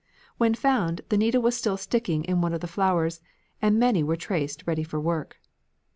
[0.39, 3.21] When found, the needle was still sticking in one of the flowers,
[3.61, 5.37] and many were traced ready for work.